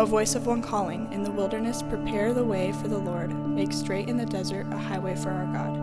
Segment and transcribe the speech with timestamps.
[0.00, 3.70] A voice of one calling, In the wilderness, prepare the way for the Lord, make
[3.70, 5.76] straight in the desert a highway for our God.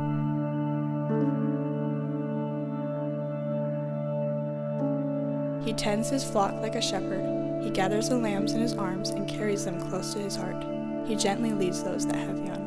[5.64, 7.62] He tends his flock like a shepherd.
[7.64, 10.66] He gathers the lambs in his arms and carries them close to his heart.
[11.06, 12.67] He gently leads those that have young.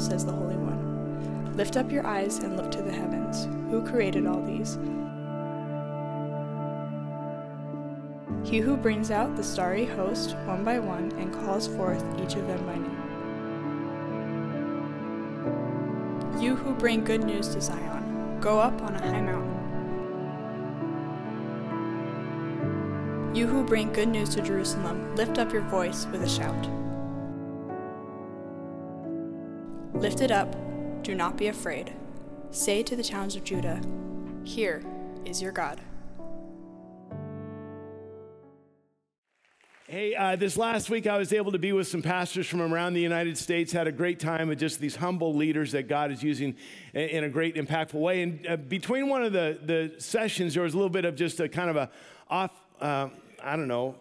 [0.00, 1.56] Says the Holy One?
[1.56, 3.46] Lift up your eyes and look to the heavens.
[3.70, 4.78] Who created all these?
[8.44, 12.46] He who brings out the starry host one by one and calls forth each of
[12.46, 13.02] them by name.
[16.40, 19.56] You who bring good news to Zion, go up on a high mountain.
[23.34, 26.68] You who bring good news to Jerusalem, lift up your voice with a shout.
[30.00, 30.54] Lift it up,
[31.02, 31.90] do not be afraid.
[32.50, 33.80] Say to the towns of Judah,
[34.44, 34.82] Here
[35.24, 35.80] is your God.
[39.88, 42.92] Hey, uh, this last week I was able to be with some pastors from around
[42.92, 43.72] the United States.
[43.72, 46.56] Had a great time with just these humble leaders that God is using
[46.92, 48.22] in a great, impactful way.
[48.22, 51.40] And uh, between one of the, the sessions, there was a little bit of just
[51.40, 51.90] a kind of a
[52.28, 52.50] off,
[52.82, 53.08] uh,
[53.42, 53.94] I don't know,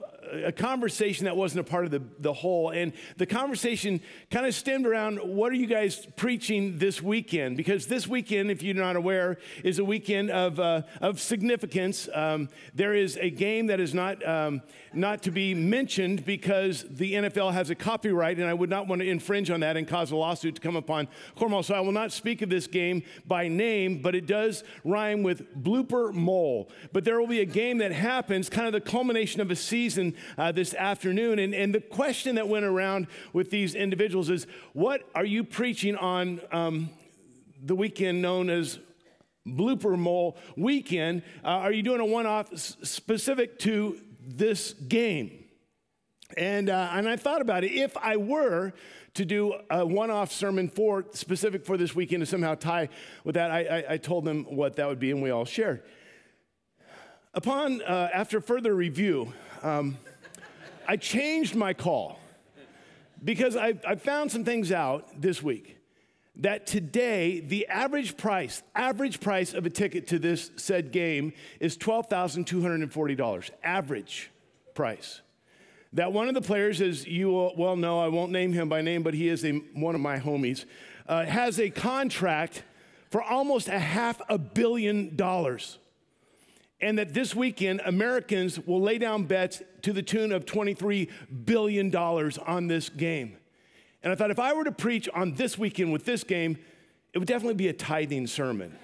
[0.44, 2.69] a conversation that wasn't a part of the, the whole.
[2.69, 7.58] And the conversation kind of stemmed around what are you guys preaching this weekend?
[7.58, 12.09] Because this weekend, if you're not aware, is a weekend of, uh, of significance.
[12.13, 14.61] Um, there is a game that is not, um,
[14.94, 19.02] not to be mentioned because the NFL has a copyright, and I would not want
[19.02, 21.63] to infringe on that and cause a lawsuit to come upon Cornwall.
[21.63, 25.56] So I will not speak of this game by name, but it does rhyme with
[25.56, 26.69] blooper mole.
[26.94, 30.16] But there will be a game that happens, kind of the culmination of a season
[30.38, 31.40] uh, this afternoon.
[31.40, 35.96] And, and the question that went around with these individuals is what are you preaching
[35.96, 36.90] on um,
[37.63, 38.80] the weekend known as
[39.47, 41.24] Blooper Mole Weekend?
[41.44, 45.46] Uh, are you doing a one off s- specific to this game?
[46.38, 47.72] And, uh, and I thought about it.
[47.72, 48.74] If I were
[49.13, 52.90] to do a one off sermon for specific for this weekend to somehow tie
[53.24, 55.84] with that, I, I, I told them what that would be, and we all shared.
[57.34, 59.97] Upon, uh, after further review, um,
[60.88, 62.19] I changed my call
[63.23, 65.78] because I, I found some things out this week
[66.38, 71.78] that today the average price average price of a ticket to this said game is
[71.78, 74.31] $12,240 average
[74.74, 75.22] price.
[75.94, 79.01] That one of the players as you well know I won't name him by name
[79.01, 80.66] but he is a, one of my homies
[81.07, 82.63] uh, has a contract
[83.09, 85.78] for almost a half a billion dollars
[86.85, 91.09] and that this weekend Americans will lay down bets to the tune of $23
[91.44, 93.38] billion on this game.
[94.03, 96.59] And I thought if I were to preach on this weekend with this game,
[97.12, 98.78] it would definitely be a tithing sermon.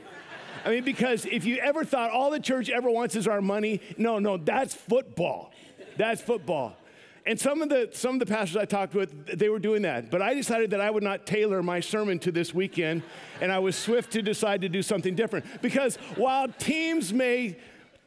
[0.66, 3.81] I mean, because if you ever thought all the church ever wants is our money,
[4.00, 5.51] no, no, that's football.
[5.95, 6.75] That's football.
[7.23, 10.09] And some of the some of the pastors I talked with, they were doing that.
[10.09, 13.03] But I decided that I would not tailor my sermon to this weekend,
[13.41, 15.45] and I was swift to decide to do something different.
[15.61, 17.57] Because while teams may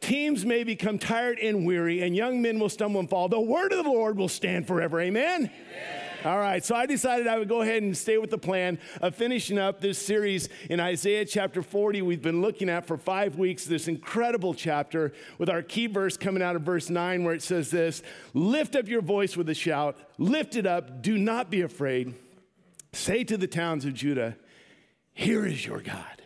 [0.05, 3.27] Teams may become tired and weary, and young men will stumble and fall.
[3.27, 5.01] The word of the Lord will stand forever.
[5.01, 5.49] Amen?
[5.49, 6.01] Amen?
[6.23, 9.15] All right, so I decided I would go ahead and stay with the plan of
[9.15, 12.03] finishing up this series in Isaiah chapter 40.
[12.03, 16.43] We've been looking at for five weeks this incredible chapter with our key verse coming
[16.43, 18.03] out of verse 9 where it says this
[18.35, 22.13] Lift up your voice with a shout, lift it up, do not be afraid.
[22.93, 24.37] Say to the towns of Judah,
[25.13, 26.21] Here is your God.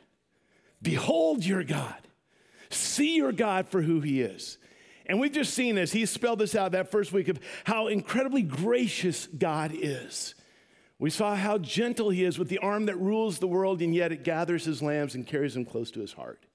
[0.81, 2.08] Behold your God.
[2.69, 4.57] See your God for who he is.
[5.05, 8.43] And we've just seen as he spelled this out that first week of how incredibly
[8.43, 10.35] gracious God is.
[10.99, 14.11] We saw how gentle he is with the arm that rules the world, and yet
[14.11, 16.45] it gathers his lambs and carries them close to his heart.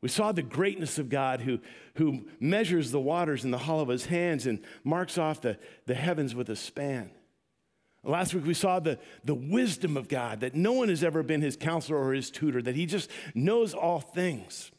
[0.00, 1.60] We saw the greatness of God who,
[1.94, 5.94] who measures the waters in the hollow of his hands and marks off the, the
[5.94, 7.10] heavens with a span.
[8.02, 11.42] Last week we saw the, the wisdom of God, that no one has ever been
[11.42, 14.70] his counselor or his tutor, that he just knows all things.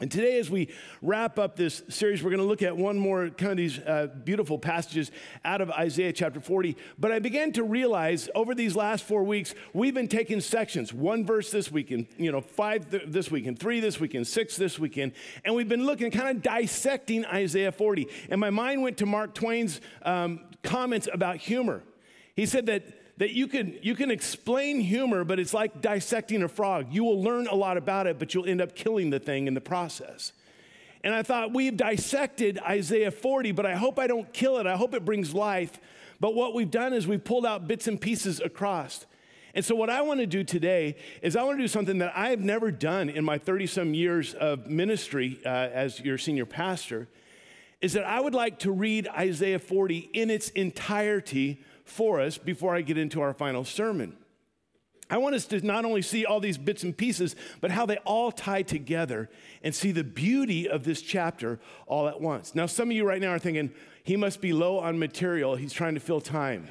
[0.00, 0.68] And today, as we
[1.02, 4.08] wrap up this series, we're going to look at one more kind of these uh,
[4.24, 5.10] beautiful passages
[5.44, 6.74] out of Isaiah chapter 40.
[6.98, 11.26] But I began to realize over these last four weeks, we've been taking sections one
[11.26, 15.12] verse this weekend, you know, five th- this weekend, three this weekend, six this weekend.
[15.44, 18.08] And we've been looking, kind of dissecting Isaiah 40.
[18.30, 21.82] And my mind went to Mark Twain's um, comments about humor.
[22.34, 22.84] He said that
[23.20, 26.86] that you can, you can explain humor, but it's like dissecting a frog.
[26.90, 29.52] You will learn a lot about it, but you'll end up killing the thing in
[29.52, 30.32] the process.
[31.04, 34.66] And I thought, we've dissected Isaiah 40, but I hope I don't kill it.
[34.66, 35.78] I hope it brings life
[36.18, 39.04] But what we've done is we've pulled out bits and pieces across.
[39.54, 42.12] And so, what I want to do today is I want to do something that
[42.16, 46.46] I have never done in my 30 some years of ministry uh, as your senior
[46.46, 47.06] pastor.
[47.82, 52.74] Is that I would like to read Isaiah 40 in its entirety for us before
[52.74, 54.16] I get into our final sermon.
[55.10, 57.96] I want us to not only see all these bits and pieces, but how they
[57.98, 59.28] all tie together
[59.62, 62.54] and see the beauty of this chapter all at once.
[62.54, 63.72] Now, some of you right now are thinking,
[64.04, 65.56] he must be low on material.
[65.56, 66.68] He's trying to fill time.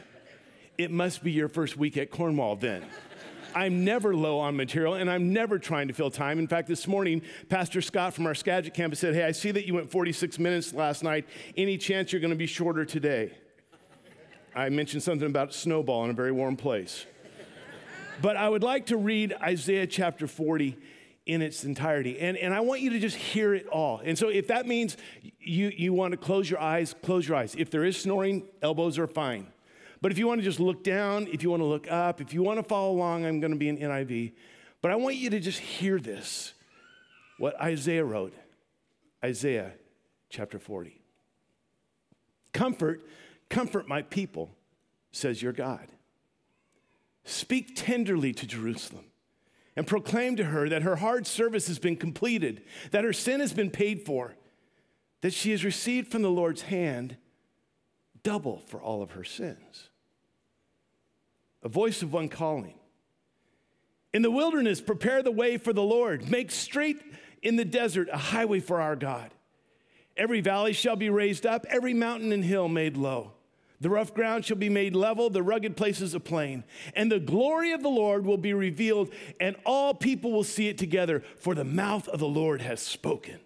[0.78, 2.86] It must be your first week at Cornwall then.
[3.56, 6.40] I'm never low on material and I'm never trying to fill time.
[6.40, 9.66] In fact, this morning, Pastor Scott from our Skagit campus said, Hey, I see that
[9.66, 11.28] you went 46 minutes last night.
[11.58, 13.32] Any chance you're going to be shorter today?
[14.60, 17.06] I mentioned something about snowball in a very warm place.
[18.22, 20.78] But I would like to read Isaiah chapter 40
[21.26, 22.20] in its entirety.
[22.20, 24.02] And, and I want you to just hear it all.
[24.04, 24.98] And so if that means
[25.40, 27.56] you, you want to close your eyes, close your eyes.
[27.58, 29.48] If there is snoring, elbows are fine.
[30.02, 32.34] But if you want to just look down, if you want to look up, if
[32.34, 34.34] you want to follow along, I'm going to be in NIV.
[34.82, 36.54] But I want you to just hear this
[37.38, 38.34] what Isaiah wrote
[39.24, 39.72] Isaiah
[40.30, 41.00] chapter 40.
[42.52, 43.02] Comfort,
[43.50, 44.56] comfort my people,
[45.12, 45.88] says your God.
[47.24, 49.06] Speak tenderly to Jerusalem
[49.76, 53.54] and proclaim to her that her hard service has been completed, that her sin has
[53.54, 54.36] been paid for,
[55.22, 57.18] that she has received from the Lord's hand
[58.24, 59.90] double for all of her sins.
[61.64, 62.76] A voice of one calling.
[64.14, 66.30] In the wilderness, prepare the way for the Lord.
[66.30, 67.02] Make straight
[67.42, 69.32] in the desert a highway for our God.
[70.18, 73.34] Every valley shall be raised up, every mountain and hill made low.
[73.82, 76.66] The rough ground shall be made level, the rugged places a plain.
[76.96, 80.78] And the glory of the Lord will be revealed, and all people will see it
[80.78, 83.40] together, for the mouth of the Lord has spoken.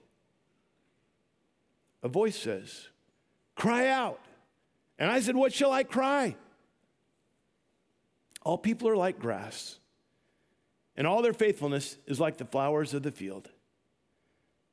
[2.02, 2.88] A voice says,
[3.56, 4.20] Cry out.
[4.98, 6.36] And I said, What shall I cry?
[8.42, 9.78] All people are like grass,
[10.98, 13.50] and all their faithfulness is like the flowers of the field.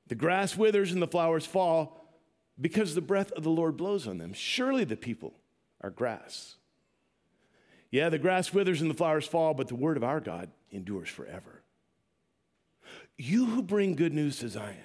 [0.09, 2.19] The grass withers and the flowers fall
[2.61, 4.33] because the breath of the Lord blows on them.
[4.33, 5.35] Surely the people
[5.81, 6.57] are grass.
[7.91, 11.09] Yeah, the grass withers and the flowers fall, but the word of our God endures
[11.09, 11.63] forever.
[13.19, 14.77] You who bring good news to Zion,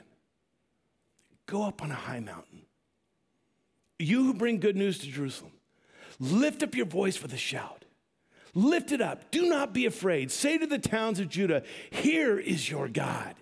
[1.45, 2.63] go up on a high mountain.
[3.99, 5.53] You who bring good news to Jerusalem,
[6.19, 7.85] lift up your voice with a shout.
[8.53, 9.31] Lift it up.
[9.31, 10.31] Do not be afraid.
[10.31, 13.35] Say to the towns of Judah, Here is your God.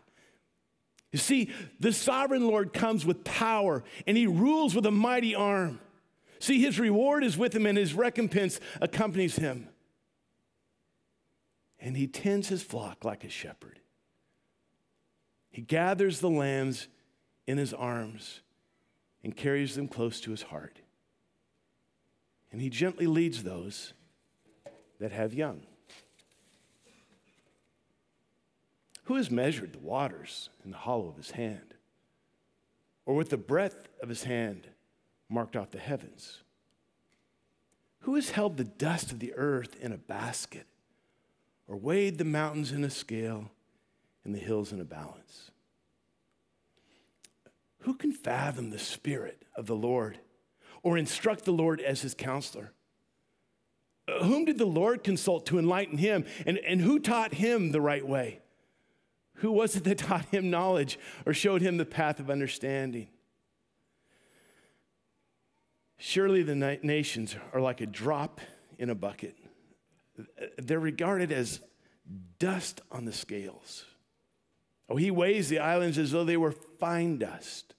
[1.11, 5.79] You see, the sovereign Lord comes with power and he rules with a mighty arm.
[6.43, 9.69] See, his reward is with him and his recompense accompanies him.
[11.79, 13.79] And he tends his flock like a shepherd.
[15.49, 16.89] He gathers the lambs
[17.47, 18.41] in his arms
[19.23, 20.79] and carries them close to his heart.
[22.51, 23.93] And he gently leads those
[24.99, 25.61] that have young.
[29.05, 31.73] Who has measured the waters in the hollow of his hand?
[33.05, 34.67] Or with the breadth of his hand
[35.33, 36.43] marked off the heavens?
[38.01, 40.67] Who has held the dust of the earth in a basket
[41.67, 43.51] or weighed the mountains in a scale
[44.23, 45.51] and the hills in a balance?
[47.79, 50.19] Who can fathom the spirit of the Lord
[50.83, 52.73] or instruct the Lord as his counselor?
[54.21, 56.25] Whom did the Lord consult to enlighten him?
[56.45, 58.39] And, and who taught him the right way?
[59.35, 63.07] Who was it that taught him knowledge or showed him the path of understanding?
[66.05, 68.41] Surely the na- nations are like a drop
[68.77, 69.37] in a bucket.
[70.57, 71.61] They're regarded as
[72.39, 73.85] dust on the scales.
[74.89, 77.73] Oh, he weighs the islands as though they were fine dust.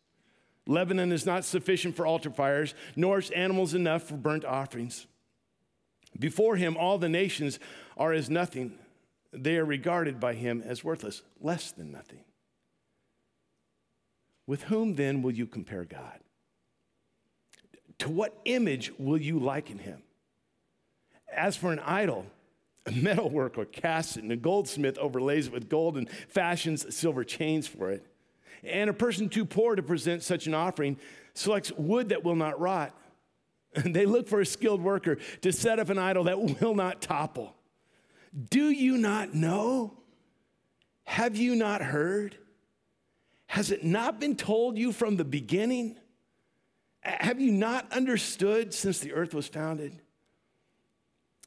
[0.66, 5.06] Lebanon is not sufficient for altar fires, nor is animals enough for burnt offerings.
[6.18, 7.58] Before him, all the nations
[7.98, 8.78] are as nothing.
[9.34, 12.24] They are regarded by him as worthless, less than nothing.
[14.46, 16.23] With whom then will you compare God?
[17.98, 20.02] To what image will you liken him?
[21.32, 22.26] As for an idol,
[22.86, 27.66] a metalworker casts it, and a goldsmith overlays it with gold and fashions silver chains
[27.66, 28.06] for it.
[28.62, 30.98] And a person too poor to present such an offering
[31.34, 32.94] selects wood that will not rot.
[33.76, 37.02] And they look for a skilled worker to set up an idol that will not
[37.02, 37.56] topple.
[38.48, 39.94] Do you not know?
[41.02, 42.36] Have you not heard?
[43.46, 45.96] Has it not been told you from the beginning?
[47.04, 50.00] Have you not understood since the earth was founded?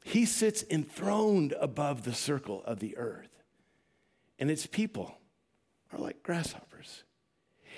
[0.04, 3.42] He sits enthroned above the circle of the earth,
[4.38, 5.18] and its people
[5.92, 7.04] are like grasshoppers.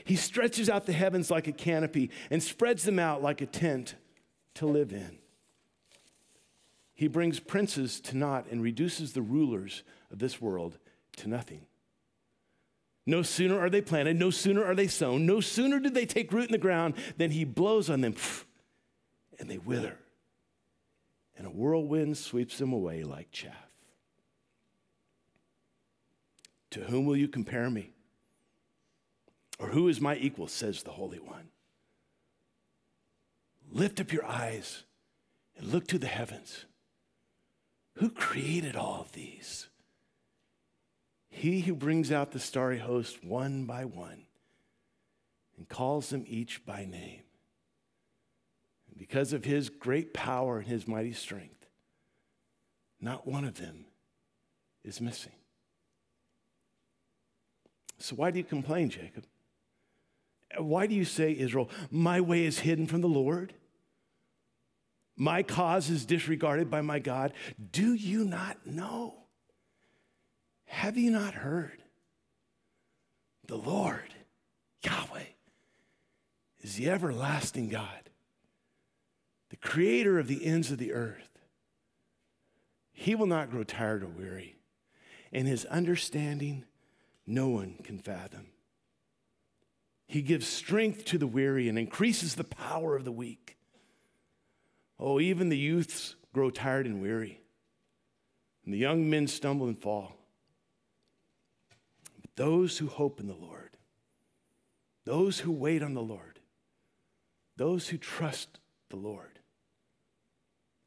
[0.04, 3.94] He stretches out the heavens like a canopy and spreads them out like a tent
[4.54, 5.18] to live in.
[6.94, 10.78] He brings princes to naught and reduces the rulers of this world
[11.16, 11.66] to nothing.
[13.06, 16.32] No sooner are they planted, no sooner are they sown, no sooner do they take
[16.32, 18.14] root in the ground than he blows on them
[19.40, 19.98] and they wither.
[21.36, 23.54] And a whirlwind sweeps them away like chaff.
[26.72, 27.94] To whom will you compare me?
[29.58, 31.48] Or who is my equal, says the Holy One?
[33.72, 34.84] Lift up your eyes
[35.56, 36.66] and look to the heavens.
[37.94, 39.68] Who created all of these?
[41.30, 44.26] He who brings out the starry host one by one
[45.56, 47.22] and calls them each by name.
[48.88, 51.66] And because of his great power and his mighty strength,
[53.00, 53.86] not one of them
[54.84, 55.32] is missing.
[57.98, 59.24] So, why do you complain, Jacob?
[60.58, 63.54] Why do you say, Israel, my way is hidden from the Lord?
[65.16, 67.34] My cause is disregarded by my God.
[67.70, 69.19] Do you not know?
[70.70, 71.82] Have you not heard?
[73.48, 74.14] The Lord,
[74.84, 75.24] Yahweh,
[76.60, 78.08] is the everlasting God,
[79.50, 81.40] the creator of the ends of the earth.
[82.92, 84.58] He will not grow tired or weary,
[85.32, 86.64] and his understanding
[87.26, 88.46] no one can fathom.
[90.06, 93.58] He gives strength to the weary and increases the power of the weak.
[95.00, 97.40] Oh, even the youths grow tired and weary,
[98.64, 100.19] and the young men stumble and fall.
[102.40, 103.76] Those who hope in the Lord,
[105.04, 106.40] those who wait on the Lord,
[107.58, 109.40] those who trust the Lord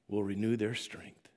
[0.08, 1.30] will renew their strength.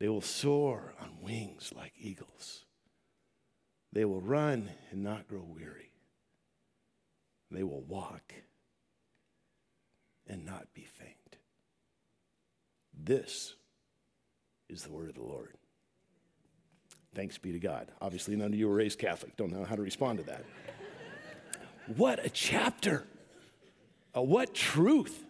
[0.00, 2.64] They will soar on wings like eagles.
[3.92, 5.92] They will run and not grow weary.
[7.50, 8.32] They will walk
[10.26, 11.36] and not be faint.
[12.98, 13.56] This
[14.70, 15.58] is the word of the Lord.
[17.14, 17.90] Thanks be to God.
[18.00, 20.44] Obviously, none of you were raised Catholic, don't know how to respond to that.
[21.96, 23.04] what a chapter!
[24.16, 25.24] Uh, what truth!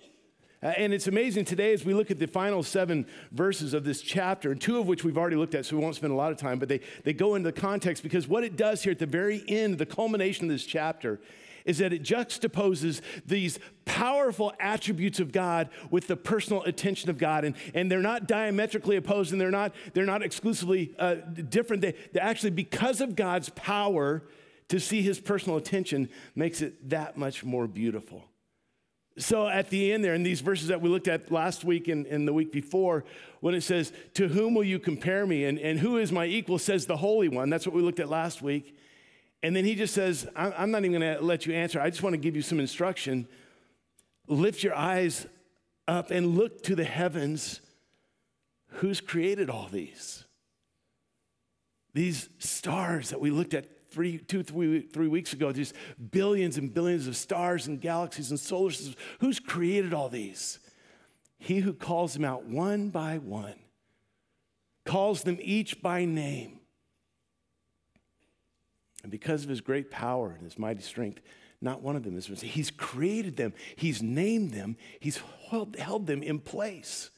[0.61, 4.03] Uh, and it's amazing today as we look at the final seven verses of this
[4.03, 6.33] chapter, and two of which we've already looked at, so we won't spend a lot
[6.33, 8.99] of time, but they, they go into the context because what it does here at
[8.99, 11.21] the very end, the culmination of this chapter,
[11.69, 17.45] is that it juxtaposes these powerful attributes of God with the personal attention of God.
[17.45, 21.83] And, and they're not diametrically opposed and they're not, they're not exclusively uh, different.
[21.83, 24.23] They, they actually, because of God's power
[24.69, 28.25] to see his personal attention, makes it that much more beautiful.
[29.19, 32.07] So at the end there, in these verses that we looked at last week and,
[32.07, 33.05] and the week before,
[33.41, 35.45] when it says, To whom will you compare me?
[35.45, 37.51] And, and who is my equal, says the Holy One.
[37.51, 38.79] That's what we looked at last week.
[39.43, 41.81] And then he just says, I'm not even going to let you answer.
[41.81, 43.29] I just want to give you some instruction.
[44.27, 45.27] Lift your eyes
[45.87, 47.61] up and look to the heavens.
[48.69, 50.25] Who's created all these?
[51.95, 55.73] These stars that we looked at three, two, three, three weeks ago, these
[56.11, 58.97] billions and billions of stars and galaxies and solar systems.
[59.21, 60.59] Who's created all these?
[61.39, 63.55] He who calls them out one by one,
[64.85, 66.58] calls them each by name
[69.03, 71.21] and because of his great power and his mighty strength,
[71.61, 72.49] not one of them is missing.
[72.49, 77.11] He's created them, he's named them, he's held, held them in place.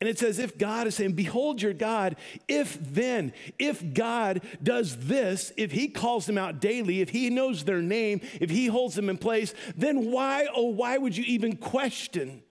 [0.00, 2.16] And it's as if God is saying, Behold your God.
[2.46, 7.64] If then, if God does this, if He calls them out daily, if He knows
[7.64, 11.56] their name, if He holds them in place, then why, oh, why would you even
[11.56, 12.42] question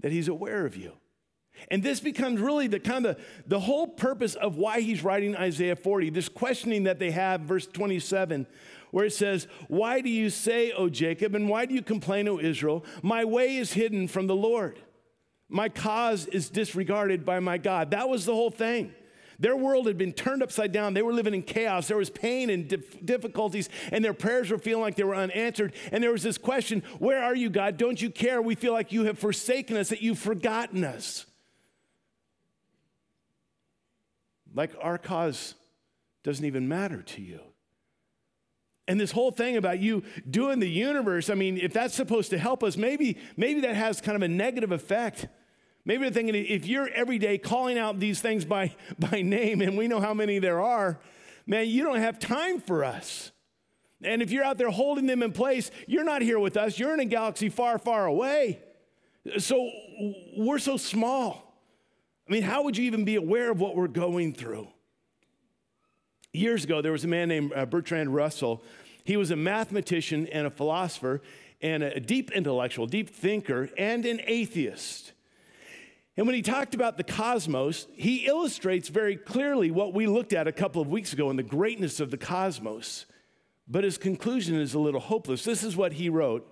[0.00, 0.92] that He's aware of you?
[1.70, 5.76] And this becomes really the kind of the whole purpose of why he's writing Isaiah
[5.76, 6.10] 40.
[6.10, 8.46] This questioning that they have, verse 27,
[8.90, 12.38] where it says, Why do you say, O Jacob, and why do you complain, O
[12.38, 12.84] Israel?
[13.02, 14.80] My way is hidden from the Lord.
[15.48, 17.92] My cause is disregarded by my God.
[17.92, 18.92] That was the whole thing.
[19.38, 20.94] Their world had been turned upside down.
[20.94, 21.88] They were living in chaos.
[21.88, 25.74] There was pain and dif- difficulties, and their prayers were feeling like they were unanswered.
[25.92, 27.76] And there was this question Where are you, God?
[27.76, 28.40] Don't you care?
[28.40, 31.26] We feel like you have forsaken us, that you've forgotten us.
[34.56, 35.54] Like our cause
[36.24, 37.38] doesn't even matter to you.
[38.88, 42.38] And this whole thing about you doing the universe, I mean, if that's supposed to
[42.38, 45.26] help us, maybe, maybe that has kind of a negative effect.
[45.84, 49.76] Maybe they're thinking if you're every day calling out these things by, by name, and
[49.76, 50.98] we know how many there are,
[51.46, 53.32] man, you don't have time for us.
[54.02, 56.78] And if you're out there holding them in place, you're not here with us.
[56.78, 58.60] You're in a galaxy far, far away.
[59.38, 59.70] So
[60.36, 61.45] we're so small.
[62.28, 64.68] I mean, how would you even be aware of what we're going through?
[66.32, 68.62] Years ago, there was a man named uh, Bertrand Russell.
[69.04, 71.22] He was a mathematician and a philosopher
[71.62, 75.12] and a deep intellectual, deep thinker, and an atheist.
[76.16, 80.48] And when he talked about the cosmos, he illustrates very clearly what we looked at
[80.48, 83.06] a couple of weeks ago in the greatness of the cosmos.
[83.68, 85.44] But his conclusion is a little hopeless.
[85.44, 86.46] This is what he wrote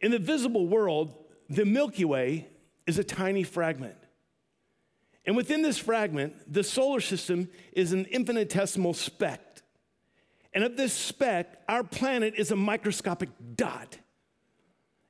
[0.00, 1.14] In the visible world,
[1.48, 2.48] the Milky Way
[2.86, 3.96] is a tiny fragment.
[5.26, 9.40] And within this fragment, the solar system is an infinitesimal speck.
[10.54, 13.98] And of this speck, our planet is a microscopic dot.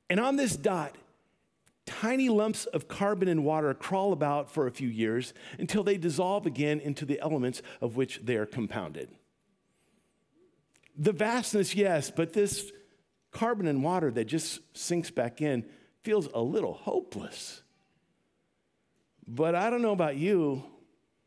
[0.09, 0.97] And on this dot,
[1.85, 6.45] tiny lumps of carbon and water crawl about for a few years until they dissolve
[6.45, 9.09] again into the elements of which they are compounded.
[10.97, 12.71] The vastness, yes, but this
[13.31, 15.63] carbon and water that just sinks back in
[16.01, 17.61] feels a little hopeless.
[19.27, 20.63] But I don't know about you.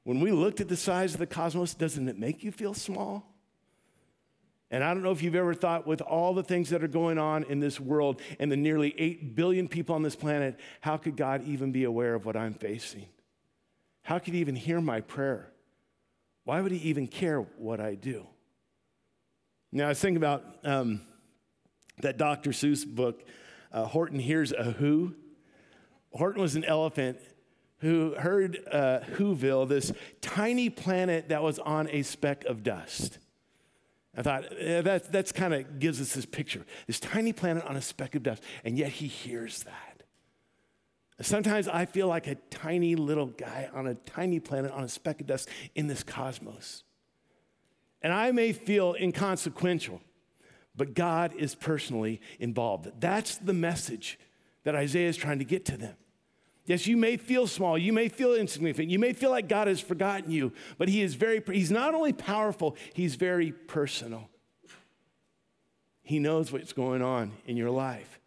[0.05, 3.27] When we looked at the size of the cosmos, doesn't it make you feel small?
[4.71, 7.19] And I don't know if you've ever thought, with all the things that are going
[7.19, 11.17] on in this world and the nearly 8 billion people on this planet, how could
[11.17, 13.07] God even be aware of what I'm facing?
[14.03, 15.53] How could He even hear my prayer?
[16.45, 18.27] Why would He even care what I do?
[19.73, 21.01] Now, I was thinking about um,
[21.99, 22.51] that Dr.
[22.51, 23.23] Seuss book,
[23.73, 25.15] uh, Horton Hears a Who.
[26.13, 27.19] Horton was an elephant
[27.81, 33.19] who heard uh, Whoville, this tiny planet that was on a speck of dust.
[34.17, 37.77] I thought eh, that that's kind of gives us this picture this tiny planet on
[37.77, 40.03] a speck of dust, and yet he hears that.
[41.23, 45.21] Sometimes I feel like a tiny little guy on a tiny planet on a speck
[45.21, 46.83] of dust in this cosmos.
[48.01, 50.01] And I may feel inconsequential,
[50.75, 52.91] but God is personally involved.
[52.99, 54.19] That's the message
[54.65, 55.95] that Isaiah is trying to get to them.
[56.71, 59.81] Yes, you may feel small, you may feel insignificant, you may feel like God has
[59.81, 64.29] forgotten you, but he is very he's not only powerful, he's very personal.
[66.05, 68.21] He knows what's going on in your life.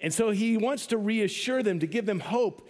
[0.00, 2.68] And so he wants to reassure them, to give them hope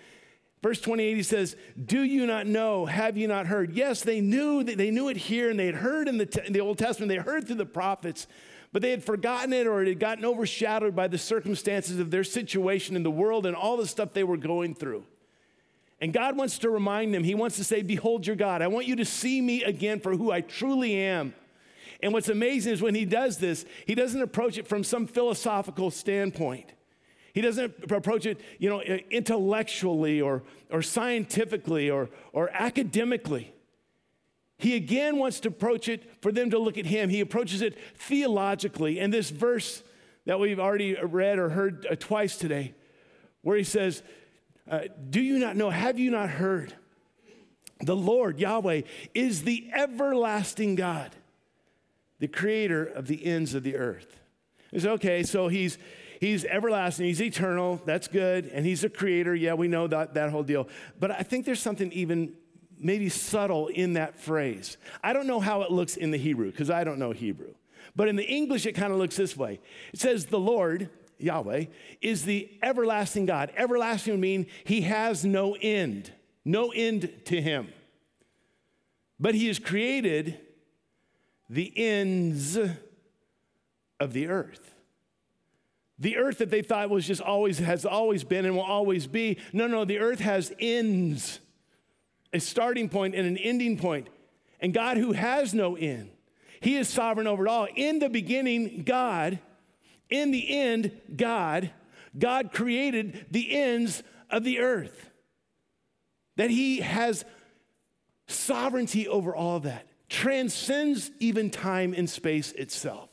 [0.63, 2.85] Verse 28, he says, Do you not know?
[2.85, 3.73] Have you not heard?
[3.73, 6.61] Yes, they knew they knew it here and they had heard in the, in the
[6.61, 8.27] Old Testament, they heard through the prophets,
[8.73, 12.25] but they had forgotten it or it had gotten overshadowed by the circumstances of their
[12.25, 15.05] situation in the world and all the stuff they were going through.
[16.01, 18.63] And God wants to remind them, He wants to say, Behold your God.
[18.63, 21.35] I want you to see me again for who I truly am.
[22.03, 25.91] And what's amazing is when He does this, He doesn't approach it from some philosophical
[25.91, 26.73] standpoint.
[27.33, 33.53] He doesn't approach it, you know, intellectually or, or scientifically or, or academically.
[34.61, 37.09] He again wants to approach it for them to look at him.
[37.09, 39.01] He approaches it theologically.
[39.01, 39.83] And this verse
[40.27, 42.75] that we've already read or heard uh, twice today,
[43.43, 44.03] where he says,
[44.71, 45.71] uh, Do you not know?
[45.71, 46.75] Have you not heard?
[47.81, 48.83] The Lord, Yahweh,
[49.15, 51.17] is the everlasting God,
[52.19, 54.21] the creator of the ends of the earth.
[54.71, 55.79] It's okay, so he's
[56.21, 57.81] He's everlasting, He's eternal.
[57.87, 58.45] That's good.
[58.53, 59.35] And He's a creator.
[59.35, 60.69] Yeah, we know that, that whole deal.
[60.99, 62.35] But I think there's something even
[62.81, 64.77] maybe subtle in that phrase.
[65.03, 67.55] I don't know how it looks in the Hebrew because I don't know Hebrew.
[67.97, 69.61] But in the English, it kind of looks this way
[69.93, 71.67] it says, The Lord, Yahweh,
[72.01, 73.53] is the everlasting God.
[73.57, 76.13] Everlasting would mean He has no end,
[76.45, 77.69] no end to Him.
[79.19, 80.39] But He has created
[81.49, 82.57] the ends
[83.99, 84.75] of the earth.
[85.99, 89.37] The earth that they thought was just always, has always been and will always be.
[89.53, 91.41] No, no, the earth has ends,
[92.33, 94.09] a starting point and an ending point.
[94.61, 96.11] And God, who has no end,
[96.61, 97.67] He is sovereign over it all.
[97.75, 99.39] In the beginning, God,
[100.09, 101.71] in the end, God,
[102.19, 105.11] God created the ends of the earth.
[106.37, 107.25] That He has
[108.27, 113.09] sovereignty over all that, transcends even time and space itself.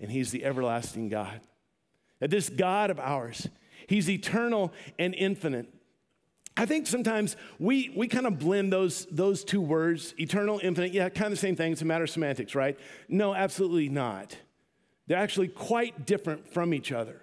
[0.00, 1.40] And He's the everlasting God.
[2.20, 3.48] That this God of ours,
[3.86, 5.72] He's eternal and infinite.
[6.56, 10.92] I think sometimes we, we kind of blend those, those two words, eternal, infinite.
[10.92, 11.72] Yeah, kind of the same thing.
[11.72, 12.78] It's a matter of semantics, right?
[13.08, 14.36] No, absolutely not.
[15.06, 17.20] They're actually quite different from each other.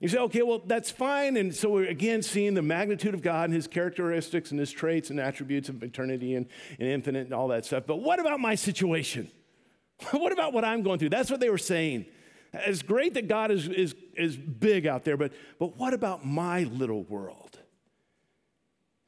[0.00, 1.38] You say, okay, well, that's fine.
[1.38, 5.08] And so we're again seeing the magnitude of God and his characteristics and his traits
[5.08, 6.46] and attributes of eternity and,
[6.78, 7.84] and infinite and all that stuff.
[7.86, 9.30] But what about my situation?
[10.10, 11.08] what about what I'm going through?
[11.08, 12.04] That's what they were saying.
[12.52, 16.64] It's great that God is, is, is big out there, but, but what about my
[16.64, 17.43] little world?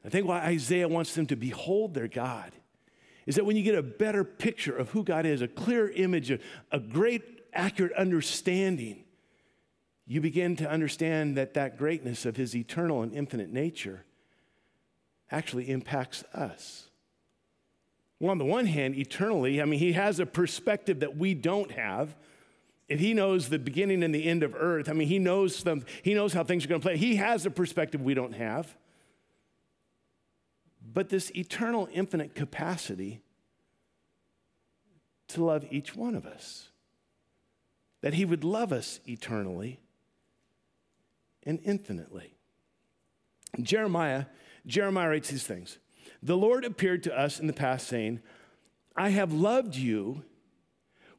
[0.07, 2.53] I think why Isaiah wants them to behold their God
[3.27, 6.31] is that when you get a better picture of who God is, a clear image,
[6.31, 6.39] a,
[6.71, 9.05] a great, accurate understanding,
[10.07, 14.05] you begin to understand that that greatness of his eternal and infinite nature
[15.33, 16.89] actually impacts us.
[18.21, 21.73] Well, on the one hand, eternally, I mean, he has a perspective that we don't
[21.73, 22.15] have
[22.89, 25.85] if he knows the beginning and the end of earth, I mean, he knows them,
[26.03, 26.97] he knows how things are going to play.
[26.97, 28.77] He has a perspective we don't have.
[30.97, 33.21] But this eternal, infinite capacity
[35.29, 36.71] to love each one of us,
[38.01, 39.79] that he would love us eternally
[41.43, 42.39] and infinitely.
[43.61, 44.25] Jeremiah,
[44.67, 45.77] Jeremiah writes these things.
[46.23, 48.21] The Lord appeared to us in the past saying,
[48.97, 50.25] I have loved you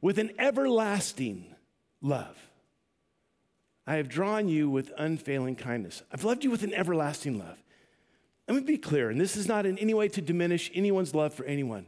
[0.00, 1.54] with an everlasting
[2.02, 2.36] love.
[3.86, 6.02] I have drawn you with unfailing kindness.
[6.10, 7.62] I've loved you with an everlasting love.
[8.48, 11.34] Let me be clear, and this is not in any way to diminish anyone's love
[11.34, 11.84] for anyone.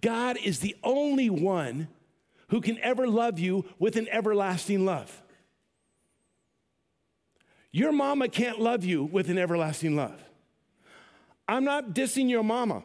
[0.00, 1.88] God is the only one
[2.48, 5.22] who can ever love you with an everlasting love.
[7.72, 10.22] Your mama can't love you with an everlasting love.
[11.48, 12.84] I'm not dissing your mama.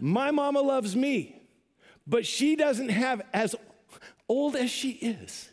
[0.00, 1.40] My mama loves me,
[2.06, 3.54] but she doesn't have, as
[4.28, 5.48] old as she is,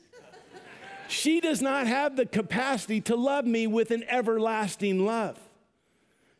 [1.08, 5.40] she does not have the capacity to love me with an everlasting love.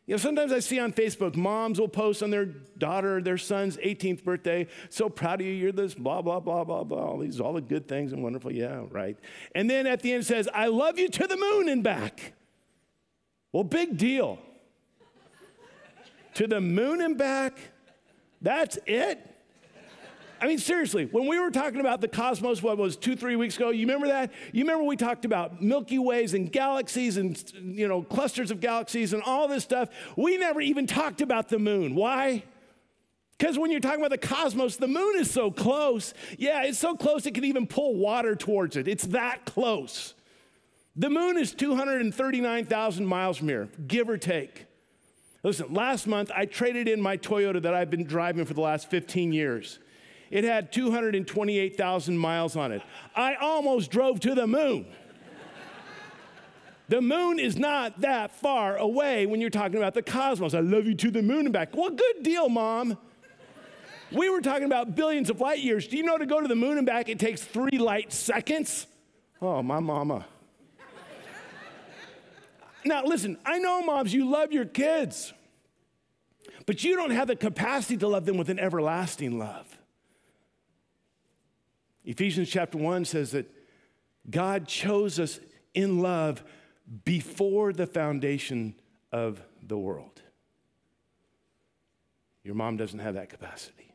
[0.06, 3.76] You know, sometimes I see on Facebook, moms will post on their daughter, their son's
[3.78, 7.40] 18th birthday, so proud of you, you're this, blah, blah, blah, blah, blah, all these,
[7.40, 9.18] all the good things and wonderful, yeah, right.
[9.56, 12.34] And then at the end says, I love you to the moon and back.
[13.52, 14.38] Well, big deal.
[16.34, 17.58] to the moon and back,
[18.40, 19.35] that's it.
[20.40, 23.56] I mean, seriously, when we were talking about the cosmos, what was two, three weeks
[23.56, 24.32] ago, you remember that?
[24.52, 29.12] You remember we talked about Milky Ways and galaxies and, you know, clusters of galaxies
[29.12, 29.88] and all this stuff?
[30.16, 31.94] We never even talked about the moon.
[31.94, 32.44] Why?
[33.38, 36.14] Because when you're talking about the cosmos, the moon is so close.
[36.38, 38.88] Yeah, it's so close it can even pull water towards it.
[38.88, 40.14] It's that close.
[40.96, 44.66] The moon is 239,000 miles from here, give or take.
[45.42, 48.88] Listen, last month I traded in my Toyota that I've been driving for the last
[48.90, 49.78] 15 years.
[50.30, 52.82] It had 228,000 miles on it.
[53.14, 54.86] I almost drove to the moon.
[56.88, 60.54] The moon is not that far away when you're talking about the cosmos.
[60.54, 61.76] I love you to the moon and back.
[61.76, 62.96] Well, good deal, mom.
[64.12, 65.88] We were talking about billions of light years.
[65.88, 68.86] Do you know to go to the moon and back, it takes three light seconds?
[69.42, 70.26] Oh, my mama.
[72.84, 75.32] now, listen, I know, moms, you love your kids,
[76.66, 79.65] but you don't have the capacity to love them with an everlasting love.
[82.06, 83.50] Ephesians chapter 1 says that
[84.30, 85.40] God chose us
[85.74, 86.42] in love
[87.04, 88.74] before the foundation
[89.12, 90.22] of the world.
[92.44, 93.92] Your mom doesn't have that capacity.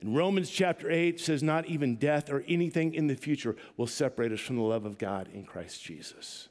[0.00, 4.30] And Romans chapter 8 says, Not even death or anything in the future will separate
[4.30, 6.48] us from the love of God in Christ Jesus.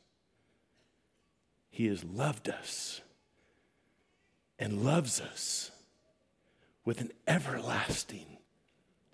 [1.69, 3.01] He has loved us
[4.59, 5.71] and loves us
[6.83, 8.37] with an everlasting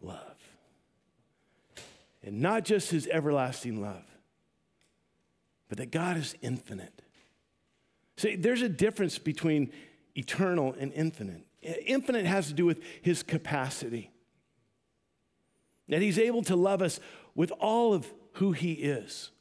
[0.02, 0.39] love.
[2.24, 4.04] And not just his everlasting love,
[5.70, 7.02] but that God is infinite.
[8.18, 9.72] See, there's a difference between
[10.16, 11.46] eternal and infinite.
[11.62, 14.12] Infinite has to do with his capacity.
[15.88, 17.00] That he's able to love us
[17.36, 19.32] with all of who he is.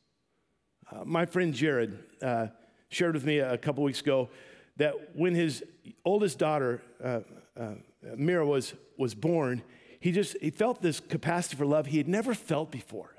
[0.91, 2.49] Uh, my friend Jared uh,
[2.88, 4.31] shared with me a couple weeks ago
[4.77, 5.64] that when his
[6.05, 7.21] oldest daughter, uh,
[7.59, 7.75] uh
[8.17, 9.62] Mira, was, was born,
[10.01, 13.15] he just he felt this capacity for love he had never felt before.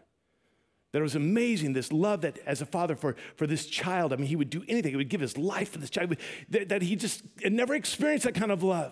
[0.91, 4.15] That it was amazing, this love that as a father for, for this child, I
[4.15, 4.91] mean, he would do anything.
[4.91, 6.15] He would give his life for this child,
[6.49, 8.91] that, that he just had never experienced that kind of love.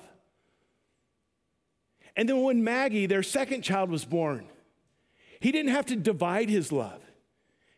[2.15, 4.47] And then when Maggie, their second child, was born,
[5.39, 7.01] he didn't have to divide his love.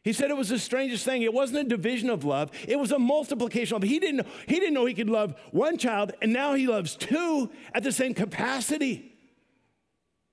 [0.04, 1.22] He said it was the strangest thing.
[1.22, 3.90] It wasn't a division of love, it was a multiplication of love.
[3.90, 7.50] He didn't, he didn't know he could love one child, and now he loves two
[7.74, 9.09] at the same capacity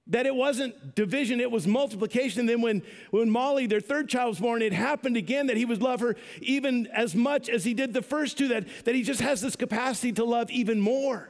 [0.08, 2.40] that it wasn't division, it was multiplication.
[2.40, 5.64] And then when, when Molly, their third child, was born, it happened again that he
[5.64, 9.02] would love her even as much as he did the first two, that, that he
[9.02, 11.28] just has this capacity to love even more.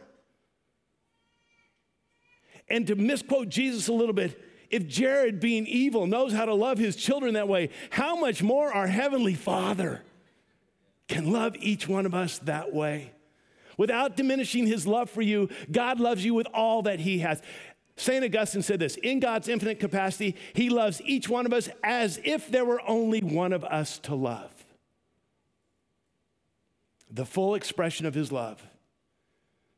[2.69, 6.79] And to misquote Jesus a little bit, if Jared, being evil, knows how to love
[6.79, 10.03] his children that way, how much more our Heavenly Father
[11.09, 13.13] can love each one of us that way?
[13.79, 17.41] Without diminishing his love for you, God loves you with all that he has.
[17.97, 18.23] St.
[18.25, 22.51] Augustine said this In God's infinite capacity, He loves each one of us as if
[22.51, 24.53] there were only one of us to love.
[27.11, 28.63] The full expression of His love,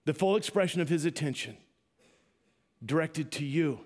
[0.05, 1.57] the full expression of His attention
[2.85, 3.81] directed to you.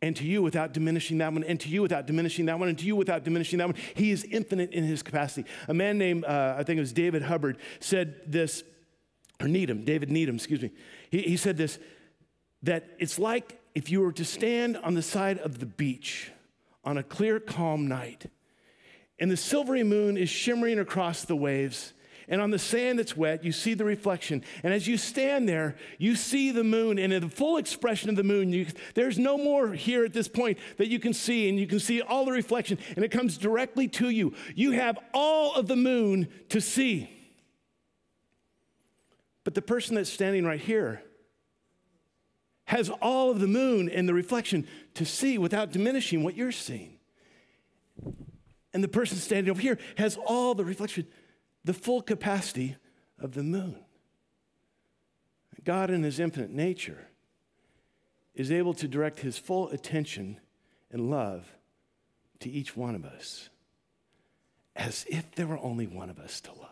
[0.00, 2.76] And to you without diminishing that one, and to you without diminishing that one, and
[2.76, 3.76] to you without diminishing that one.
[3.94, 5.48] He is infinite in his capacity.
[5.68, 8.64] A man named, uh, I think it was David Hubbard, said this,
[9.40, 10.72] or Needham, David Needham, excuse me.
[11.08, 11.78] He, he said this
[12.62, 16.30] that it's like if you were to stand on the side of the beach
[16.84, 18.26] on a clear, calm night,
[19.18, 21.92] and the silvery moon is shimmering across the waves,
[22.28, 24.42] and on the sand that's wet, you see the reflection.
[24.62, 28.16] And as you stand there, you see the moon, and in the full expression of
[28.16, 31.58] the moon, you, there's no more here at this point that you can see, and
[31.58, 34.34] you can see all the reflection, and it comes directly to you.
[34.54, 37.10] You have all of the moon to see.
[39.44, 41.02] But the person that's standing right here
[42.72, 46.98] has all of the moon and the reflection to see without diminishing what you're seeing.
[48.72, 51.06] And the person standing over here has all the reflection,
[51.64, 52.76] the full capacity
[53.18, 53.76] of the moon.
[55.64, 57.08] God, in his infinite nature,
[58.34, 60.40] is able to direct his full attention
[60.90, 61.44] and love
[62.40, 63.50] to each one of us
[64.74, 66.68] as if there were only one of us to love.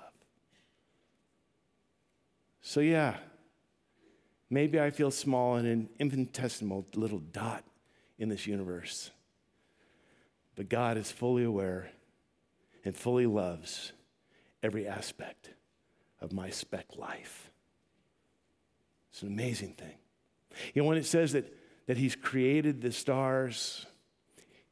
[2.63, 3.19] So, yeah,
[4.51, 7.65] maybe I feel small and an infinitesimal little dot
[8.19, 9.11] in this universe.
[10.57, 11.91] But God is fully aware
[12.85, 13.93] and fully loves
[14.63, 15.51] every aspect
[16.21, 17.51] of my speck life.
[19.11, 19.95] It's an amazing thing.
[20.75, 21.53] You know, when it says that,
[21.87, 23.87] that He's created the stars,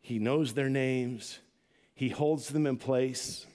[0.01, 1.39] He knows their names,
[1.95, 3.47] He holds them in place.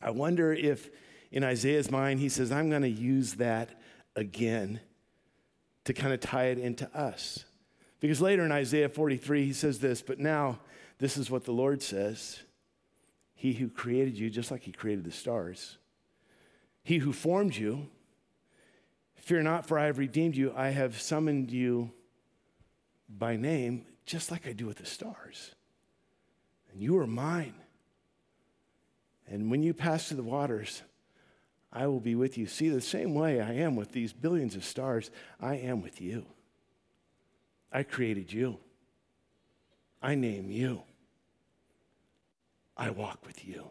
[0.00, 0.90] I wonder if
[1.30, 3.70] in Isaiah's mind, he says, I'm going to use that
[4.14, 4.80] again
[5.84, 7.44] to kind of tie it into us.
[8.00, 10.58] Because later in Isaiah 43, he says this, but now
[10.98, 12.40] this is what the Lord says
[13.34, 15.78] He who created you, just like He created the stars,
[16.82, 17.88] He who formed you,
[19.16, 20.52] fear not, for I have redeemed you.
[20.56, 21.92] I have summoned you
[23.08, 25.54] by name, just like I do with the stars.
[26.72, 27.54] And you are mine.
[29.28, 30.82] And when you pass through the waters,
[31.72, 32.46] I will be with you.
[32.46, 36.26] See, the same way I am with these billions of stars, I am with you.
[37.72, 38.58] I created you.
[40.02, 40.82] I name you.
[42.76, 43.70] I walk with you.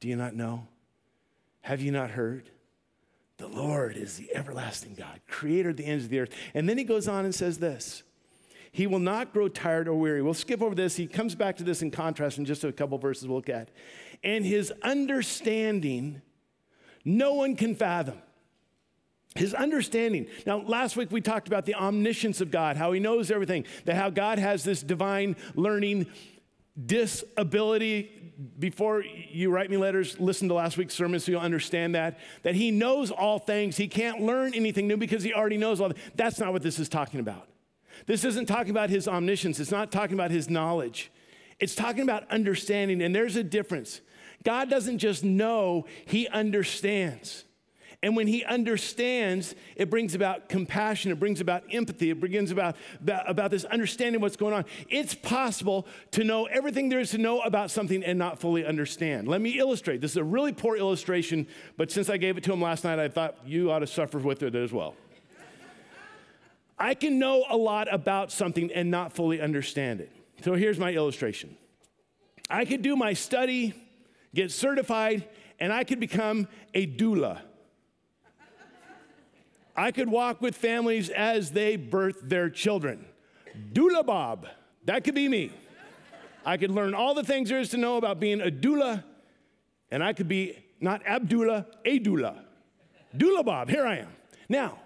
[0.00, 0.66] Do you not know?
[1.62, 2.50] Have you not heard?
[3.38, 6.34] The Lord is the everlasting God, creator of the ends of the earth.
[6.54, 8.02] And then he goes on and says this
[8.72, 10.22] He will not grow tired or weary.
[10.22, 10.96] We'll skip over this.
[10.96, 13.70] He comes back to this in contrast in just a couple verses we'll look at
[14.22, 16.22] and his understanding,
[17.04, 18.18] no one can fathom.
[19.34, 20.28] His understanding.
[20.46, 23.96] Now, last week we talked about the omniscience of God, how he knows everything, that
[23.96, 26.06] how God has this divine learning
[26.84, 28.32] disability.
[28.58, 32.18] Before you write me letters, listen to last week's sermon so you'll understand that.
[32.44, 33.76] That he knows all things.
[33.76, 35.92] He can't learn anything new because he already knows all.
[36.14, 37.46] That's not what this is talking about.
[38.06, 39.58] This isn't talking about his omniscience.
[39.60, 41.10] It's not talking about his knowledge.
[41.58, 44.00] It's talking about understanding, and there's a difference.
[44.44, 47.44] God doesn't just know, He understands.
[48.02, 52.76] And when he understands, it brings about compassion, it brings about empathy, it brings about,
[53.00, 54.64] about, about, this understanding what's going on.
[54.88, 59.28] It's possible to know everything there is to know about something and not fully understand.
[59.28, 60.00] Let me illustrate.
[60.00, 62.98] This is a really poor illustration, but since I gave it to him last night,
[62.98, 64.94] I thought you ought to suffer with it as well.
[66.78, 70.12] I can know a lot about something and not fully understand it.
[70.42, 71.56] So here's my illustration
[72.50, 73.74] I could do my study
[74.34, 75.26] get certified,
[75.58, 77.40] and I could become a doula.
[79.74, 83.06] I could walk with families as they birth their children.
[83.72, 84.46] Doula Bob,
[84.84, 85.52] that could be me.
[86.44, 89.02] I could learn all the things there is to know about being a doula,
[89.90, 92.38] and I could be not Abdullah, a doula.
[93.16, 94.08] Doula Bob, here I am.
[94.48, 94.78] Now,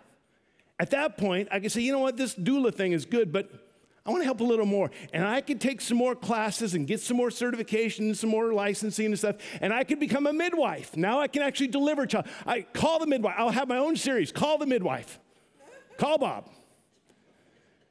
[0.81, 3.51] at that point, I could say, you know what, this doula thing is good, but
[4.07, 4.91] I want to help a little more.
[5.13, 9.05] And I could take some more classes and get some more certifications, some more licensing
[9.05, 10.97] and stuff, and I could become a midwife.
[10.97, 12.29] Now I can actually deliver child.
[12.47, 13.35] I call the midwife.
[13.37, 14.33] I'll have my own series.
[14.33, 15.19] Call the midwife.
[15.99, 16.49] Call Bob.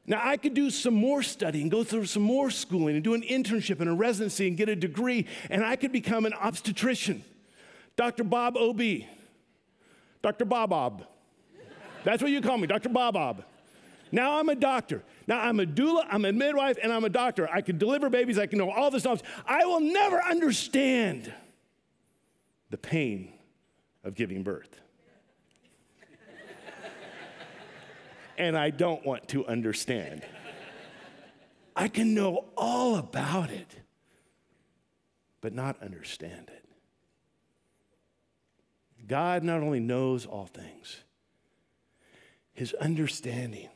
[0.08, 3.14] Now I could do some more study and go through some more schooling and do
[3.14, 7.24] an internship and a residency and get a degree, and I could become an obstetrician.
[7.96, 8.24] Dr.
[8.24, 8.82] Bob OB.
[10.24, 10.46] Dr.
[10.46, 11.06] Bob Bob.
[12.04, 12.90] That's what you call me, Dr.
[12.90, 13.44] Bob Bob.
[14.12, 15.04] Now I'm a doctor.
[15.28, 17.48] Now I'm a doula, I'm a midwife, and I'm a doctor.
[17.52, 19.22] I can deliver babies, I can know all the stuff.
[19.46, 21.32] I will never understand
[22.70, 23.32] the pain
[24.04, 24.80] of giving birth.
[28.38, 30.24] and I don't want to understand.
[31.76, 33.76] I can know all about it,
[35.42, 36.66] but not understand it.
[39.08, 41.04] God not only knows all things,
[42.60, 43.70] his understanding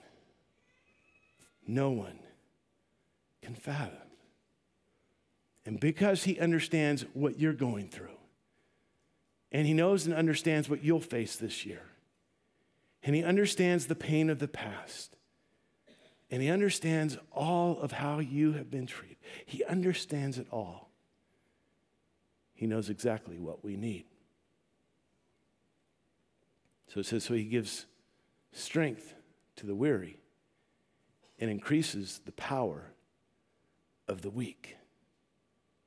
[1.65, 2.19] no one
[3.41, 3.95] can fathom.
[5.65, 8.17] And because he understands what you're going through,
[9.53, 11.83] and he knows and understands what you'll face this year,
[13.03, 15.15] and he understands the pain of the past.
[16.29, 19.15] And he understands all of how you have been treated.
[19.45, 20.89] He understands it all.
[22.53, 24.03] He knows exactly what we need.
[26.93, 27.85] So it says, so he gives
[28.53, 29.13] strength
[29.57, 30.19] to the weary
[31.39, 32.93] and increases the power
[34.07, 34.77] of the weak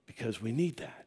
[0.06, 1.06] because we need that.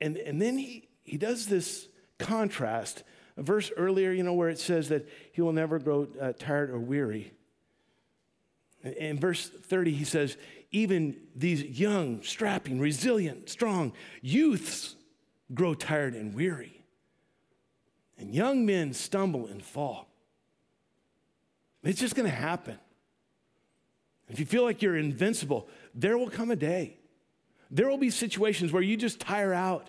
[0.00, 3.02] And, and then he, he does this contrast.
[3.36, 6.70] A verse earlier, you know, where it says that he will never grow uh, tired
[6.70, 7.32] or weary.
[8.82, 10.36] In verse 30, he says,
[10.70, 14.96] even these young, strapping, resilient, strong youths
[15.54, 16.75] grow tired and weary.
[18.18, 20.08] And young men stumble and fall.
[21.82, 22.78] It's just going to happen.
[24.28, 26.98] If you feel like you're invincible, there will come a day.
[27.70, 29.88] There will be situations where you just tire out,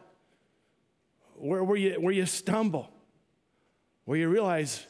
[1.36, 2.92] where, where, you, where you stumble,
[4.06, 4.86] where you realize,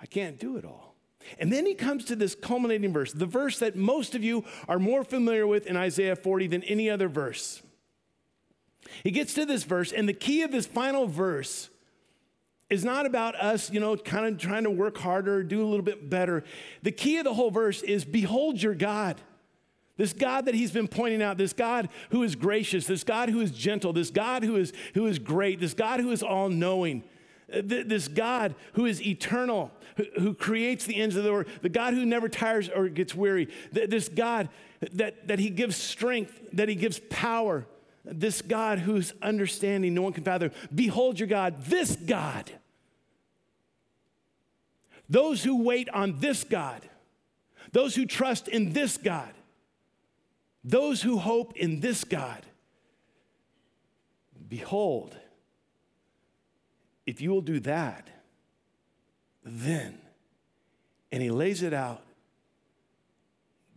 [0.00, 0.96] I can't do it all.
[1.38, 4.78] And then he comes to this culminating verse, the verse that most of you are
[4.78, 7.62] more familiar with in Isaiah 40 than any other verse.
[9.02, 11.68] He gets to this verse, and the key of this final verse
[12.70, 15.84] is not about us, you know, kind of trying to work harder, do a little
[15.84, 16.44] bit better.
[16.82, 19.20] The key of the whole verse is behold your God.
[19.96, 23.40] This God that he's been pointing out, this God who is gracious, this God who
[23.40, 27.02] is gentle, this God who is, who is great, this God who is all knowing,
[27.52, 31.68] uh, this God who is eternal, who, who creates the ends of the earth, the
[31.68, 34.50] God who never tires or gets weary, this God
[34.92, 37.66] that, that he gives strength, that he gives power,
[38.10, 40.50] this God whose understanding no one can fathom.
[40.74, 42.50] Behold your God, this God.
[45.08, 46.82] Those who wait on this God,
[47.72, 49.32] those who trust in this God,
[50.64, 52.44] those who hope in this God,
[54.48, 55.16] behold,
[57.06, 58.08] if you will do that,
[59.44, 59.98] then,
[61.10, 62.02] and he lays it out,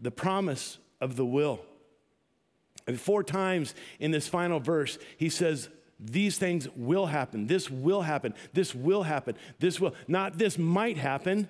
[0.02, 1.62] the promise of the will.
[2.88, 7.48] And four times in this final verse, he says, These things will happen.
[7.48, 8.34] This will happen.
[8.54, 9.36] This will happen.
[9.60, 9.96] This will.
[10.08, 11.48] Not this might happen.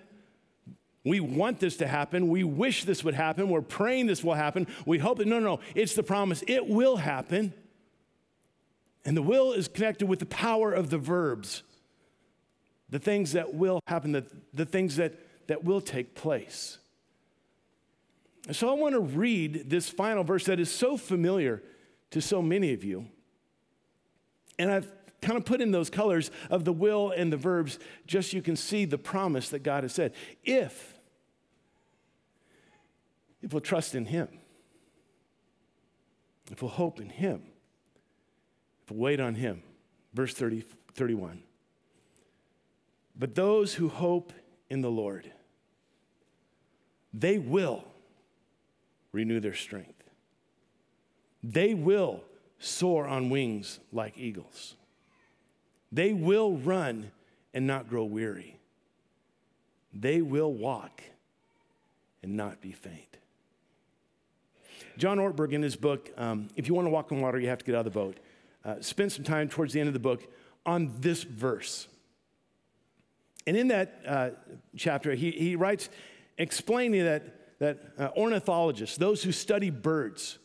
[1.03, 2.27] We want this to happen.
[2.27, 3.49] We wish this would happen.
[3.49, 4.67] We're praying this will happen.
[4.85, 6.43] We hope that, no, no, no, it's the promise.
[6.47, 7.53] It will happen.
[9.03, 11.63] And the will is connected with the power of the verbs,
[12.89, 16.77] the things that will happen, the, the things that, that will take place.
[18.49, 21.61] So I want to read this final verse that is so familiar
[22.09, 23.07] to so many of you.
[24.57, 27.77] And I've kind of put in those colors of the will and the verbs
[28.07, 30.13] just so you can see the promise that God has said.
[30.43, 30.97] If,
[33.41, 34.27] if we'll trust in Him,
[36.51, 37.43] if we'll hope in Him,
[38.83, 39.61] if we'll wait on Him.
[40.13, 41.43] Verse 30, 31.
[43.15, 44.33] But those who hope
[44.69, 45.31] in the Lord,
[47.13, 47.85] they will
[49.11, 50.03] renew their strength.
[51.43, 52.23] They will
[52.59, 54.75] soar on wings like eagles.
[55.91, 57.11] They will run
[57.53, 58.57] and not grow weary.
[59.93, 61.01] They will walk
[62.23, 63.17] and not be faint.
[64.97, 67.57] John Ortberg, in his book, um, If You Want to Walk on Water, You Have
[67.59, 68.17] to Get Out of the Boat,
[68.63, 70.31] uh, spent some time towards the end of the book
[70.65, 71.87] on this verse.
[73.47, 74.29] And in that uh,
[74.77, 75.89] chapter, he, he writes
[76.37, 80.39] explaining that that uh, ornithologists, those who study birds,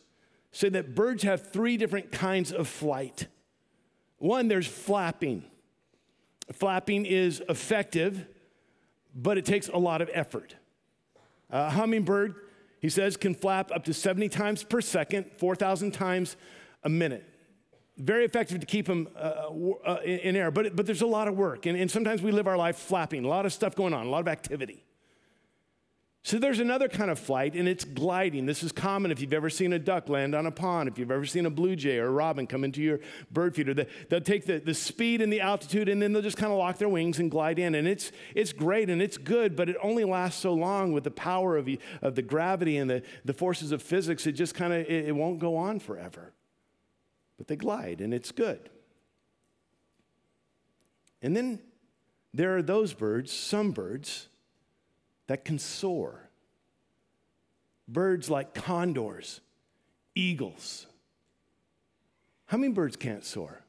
[0.51, 3.25] say that birds have three different kinds of flight.
[4.19, 5.43] One, there's flapping.
[6.53, 8.27] Flapping is effective,
[9.15, 10.57] but it takes a lot of effort.
[11.49, 12.35] A hummingbird,
[12.81, 16.37] he says, can flap up to 70 times per second, 4,000 times
[16.83, 17.27] a minute.
[17.97, 19.49] Very effective to keep them uh,
[19.83, 21.65] uh, in air, but, but there's a lot of work.
[21.65, 24.09] And, and sometimes we live our life flapping, a lot of stuff going on, a
[24.11, 24.83] lot of activity.
[26.27, 28.45] So there's another kind of flight, and it's gliding.
[28.45, 31.09] This is common if you've ever seen a duck land on a pond, if you've
[31.09, 32.99] ever seen a blue jay or a robin come into your
[33.31, 33.73] bird feeder.
[34.09, 36.79] They'll take the, the speed and the altitude, and then they'll just kind of lock
[36.79, 37.75] their wings and glide in.
[37.75, 41.11] And it's, it's great and it's good, but it only lasts so long with the
[41.11, 41.69] power of,
[42.01, 44.27] of the gravity and the, the forces of physics.
[44.27, 46.33] It just kind of, it, it won't go on forever.
[47.37, 48.69] But they glide, and it's good.
[51.21, 51.61] And then
[52.33, 54.27] there are those birds, some birds,
[55.27, 56.29] that can soar.
[57.87, 59.41] Birds like condors,
[60.15, 60.87] eagles.
[62.47, 63.61] Hummingbirds can't soar.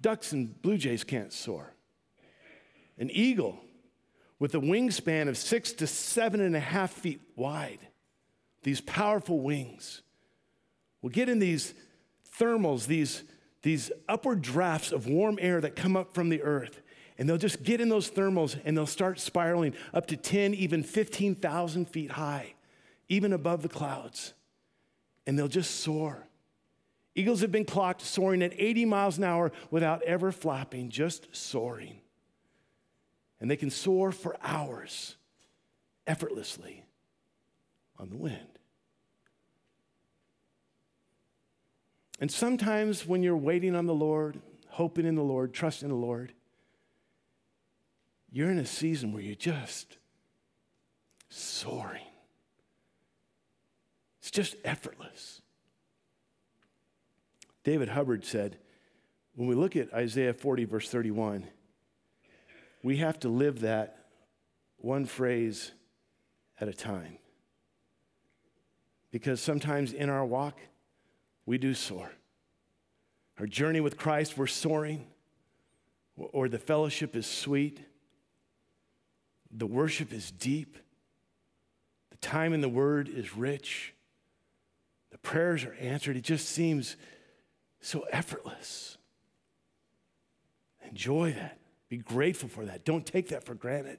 [0.00, 1.72] Ducks and blue jays can't soar.
[2.98, 3.58] An eagle
[4.38, 7.78] with a wingspan of six to seven and a half feet wide,
[8.62, 10.02] these powerful wings,
[11.02, 11.72] will get in these
[12.38, 13.22] thermals, these,
[13.62, 16.82] these upward drafts of warm air that come up from the earth
[17.18, 20.82] And they'll just get in those thermals and they'll start spiraling up to 10, even
[20.82, 22.54] 15,000 feet high,
[23.08, 24.34] even above the clouds.
[25.26, 26.26] And they'll just soar.
[27.14, 32.00] Eagles have been clocked soaring at 80 miles an hour without ever flapping, just soaring.
[33.40, 35.16] And they can soar for hours
[36.06, 36.84] effortlessly
[37.98, 38.58] on the wind.
[42.20, 46.32] And sometimes when you're waiting on the Lord, hoping in the Lord, trusting the Lord,
[48.30, 49.98] you're in a season where you're just
[51.28, 52.02] soaring.
[54.20, 55.40] It's just effortless.
[57.64, 58.58] David Hubbard said,
[59.34, 61.46] when we look at Isaiah 40, verse 31,
[62.82, 64.06] we have to live that
[64.78, 65.72] one phrase
[66.60, 67.18] at a time.
[69.10, 70.60] Because sometimes in our walk,
[71.44, 72.10] we do soar.
[73.38, 75.06] Our journey with Christ, we're soaring,
[76.16, 77.80] or the fellowship is sweet,
[79.50, 80.76] the worship is deep,
[82.10, 83.94] the time in the Word is rich,
[85.10, 86.16] the prayers are answered.
[86.16, 86.96] It just seems
[87.80, 88.98] so effortless.
[90.88, 91.58] Enjoy that.
[91.88, 92.84] Be grateful for that.
[92.84, 93.98] Don't take that for granted.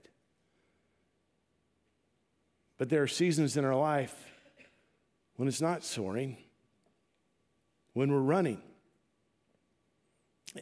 [2.78, 4.16] But there are seasons in our life
[5.36, 6.38] when it's not soaring
[7.94, 8.62] when we're running.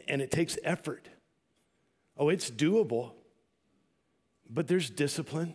[0.08, 1.08] And it takes effort.
[2.16, 3.12] Oh, it's doable,
[4.48, 5.54] but there's discipline,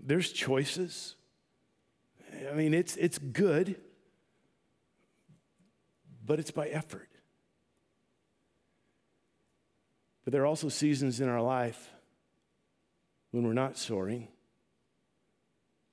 [0.00, 1.16] there's choices.
[2.50, 3.76] I mean, it's, it's good,
[6.24, 7.08] but it's by effort.
[10.24, 11.90] But there are also seasons in our life
[13.32, 14.28] when we're not soaring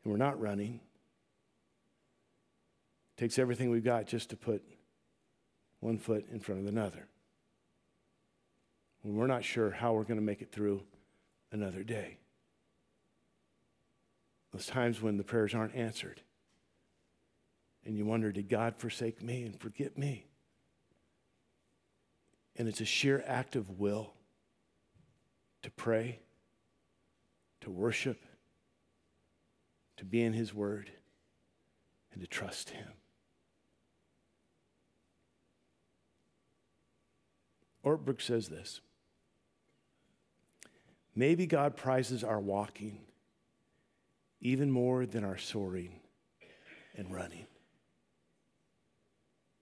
[0.04, 0.80] and we're not running.
[3.18, 4.64] It takes everything we've got just to put
[5.80, 7.08] one foot in front of another.
[9.02, 10.84] When we're not sure how we're going to make it through
[11.52, 12.18] another day.
[14.52, 16.22] Those times when the prayers aren't answered.
[17.86, 20.26] And you wonder, did God forsake me and forget me?
[22.56, 24.14] And it's a sheer act of will
[25.62, 26.20] to pray,
[27.62, 28.24] to worship,
[29.98, 30.92] to be in His Word,
[32.12, 32.88] and to trust Him.
[37.84, 38.82] Ortberg says this
[41.16, 43.00] Maybe God prizes our walking
[44.42, 46.00] even more than our soaring
[46.96, 47.46] and running.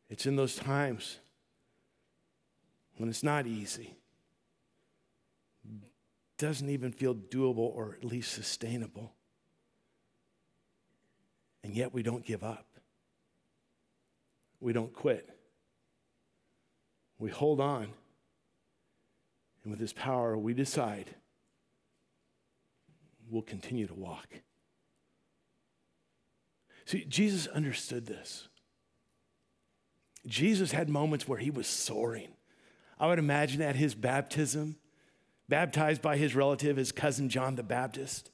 [0.10, 1.18] It's in those times
[2.98, 3.95] when it's not easy,
[6.38, 9.14] doesn't even feel doable or at least sustainable.
[11.64, 12.66] And yet we don't give up.
[14.60, 15.30] We don't quit.
[17.20, 17.88] We hold on.
[19.64, 21.10] And with His power, we decide
[23.30, 24.28] we'll continue to walk.
[26.86, 28.47] See, Jesus understood this.
[30.25, 32.30] Jesus had moments where he was soaring.
[32.99, 34.78] I would imagine at his baptism,
[35.47, 38.32] baptized by his relative, his cousin John the Baptist,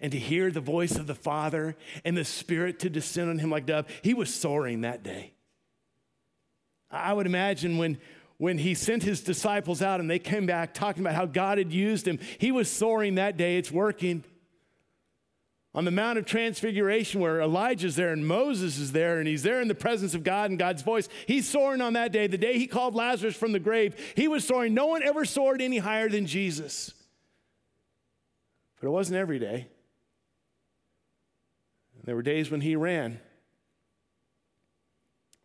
[0.00, 3.50] and to hear the voice of the Father and the Spirit to descend on him
[3.50, 5.32] like dove, he was soaring that day.
[6.90, 7.98] I would imagine when,
[8.38, 11.72] when he sent his disciples out and they came back talking about how God had
[11.72, 13.58] used him, he was soaring that day.
[13.58, 14.24] It's working.
[15.74, 19.60] On the Mount of Transfiguration, where Elijah's there and Moses is there, and he's there
[19.60, 22.26] in the presence of God and God's voice, he's soaring on that day.
[22.26, 24.72] The day he called Lazarus from the grave, he was soaring.
[24.72, 26.94] No one ever soared any higher than Jesus.
[28.80, 29.68] But it wasn't every day.
[32.04, 33.20] There were days when he ran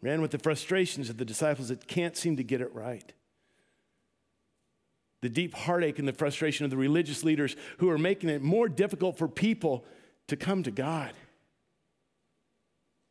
[0.03, 3.13] ran with the frustrations of the disciples that can't seem to get it right.
[5.21, 8.67] The deep heartache and the frustration of the religious leaders who are making it more
[8.67, 9.85] difficult for people
[10.27, 11.13] to come to God,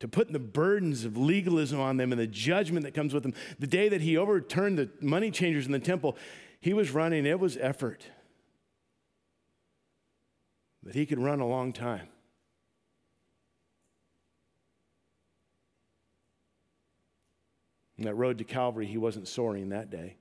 [0.00, 3.32] to put the burdens of legalism on them and the judgment that comes with them.
[3.58, 6.18] The day that he overturned the money changers in the temple,
[6.60, 8.04] he was running, it was effort.
[10.82, 12.08] But he could run a long time.
[18.02, 20.16] On that road to Calvary, he wasn't soaring that day.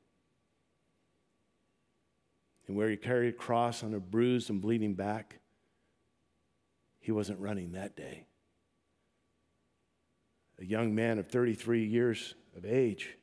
[2.67, 5.39] And where he carried a cross on a bruised and bleeding back,
[6.99, 8.27] he wasn't running that day.
[10.59, 13.17] A young man of 33 years of age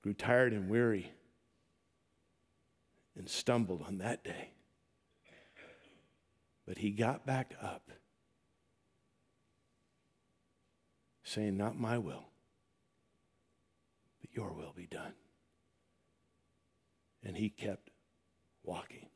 [0.00, 1.12] grew tired and weary
[3.18, 4.52] and stumbled on that day.
[6.66, 7.90] But he got back up,
[11.22, 12.24] saying, Not my will,
[14.38, 15.14] your will be done.
[17.24, 17.90] and he kept
[18.62, 19.08] walking.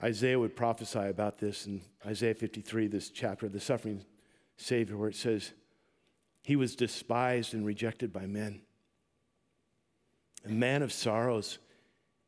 [0.00, 4.04] Isaiah would prophesy about this in Isaiah 53, this chapter of the suffering
[4.56, 5.52] Savior, where it says,
[6.42, 8.62] He was despised and rejected by men,
[10.46, 11.58] a man of sorrows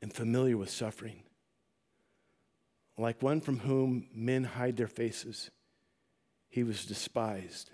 [0.03, 1.23] and familiar with suffering.
[2.99, 5.53] Like one from whom men hide their faces,
[6.49, 7.71] he was despised,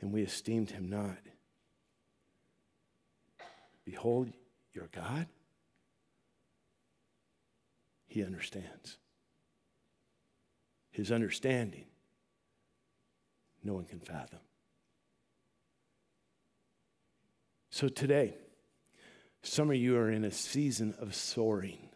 [0.00, 1.18] and we esteemed him not.
[3.84, 4.32] Behold,
[4.72, 5.26] your God
[8.10, 8.98] he understands.
[10.90, 11.86] His understanding,
[13.62, 14.40] no one can fathom.
[17.70, 18.34] So today,
[19.42, 21.90] some of you are in a season of soaring.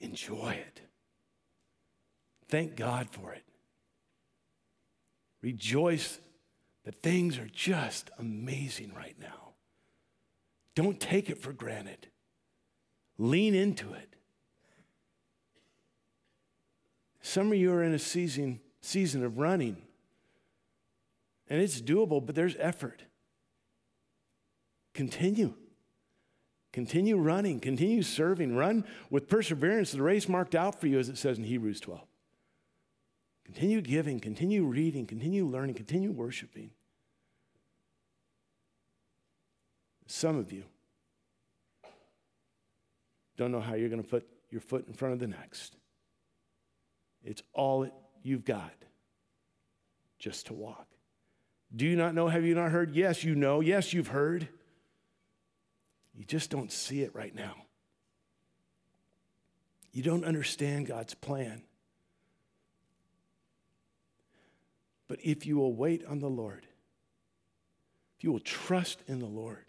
[0.00, 0.80] Enjoy it.
[2.48, 3.44] Thank God for it.
[5.48, 6.18] Rejoice
[6.84, 9.54] that things are just amazing right now.
[10.74, 12.08] Don't take it for granted.
[13.16, 14.14] Lean into it.
[17.22, 19.78] Some of you are in a season, season of running,
[21.48, 23.04] and it's doable, but there's effort.
[24.92, 25.54] Continue.
[26.74, 28.54] Continue running, continue serving.
[28.54, 32.07] Run with perseverance the race marked out for you, as it says in Hebrews 12.
[33.48, 36.70] Continue giving, continue reading, continue learning, continue worshiping.
[40.06, 40.64] Some of you
[43.38, 45.76] don't know how you're going to put your foot in front of the next.
[47.24, 47.88] It's all
[48.22, 48.74] you've got
[50.18, 50.86] just to walk.
[51.74, 52.28] Do you not know?
[52.28, 52.94] Have you not heard?
[52.94, 53.60] Yes, you know.
[53.60, 54.46] Yes, you've heard.
[56.14, 57.54] You just don't see it right now.
[59.90, 61.62] You don't understand God's plan.
[65.08, 66.66] But if you will wait on the Lord,
[68.16, 69.64] if you will trust in the Lord,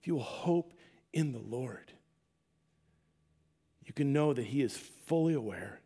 [0.00, 0.74] if you will hope
[1.12, 1.92] in the Lord,
[3.84, 5.80] you can know that He is fully aware.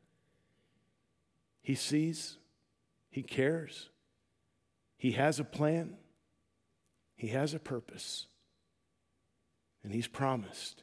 [1.62, 2.36] He sees,
[3.10, 3.90] He cares,
[4.98, 5.96] He has a plan,
[7.14, 8.26] He has a purpose,
[9.84, 10.82] and He's promised.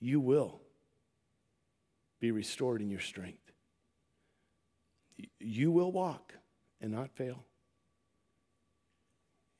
[0.00, 0.60] You will
[2.20, 3.47] be restored in your strength.
[5.40, 6.34] You will walk
[6.80, 7.44] and not fail.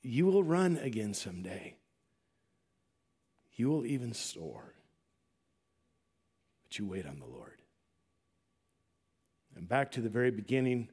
[0.03, 1.75] You will run again someday.
[3.55, 4.75] You will even soar.
[6.63, 7.61] But you wait on the Lord.
[9.57, 10.89] And back to the very beginning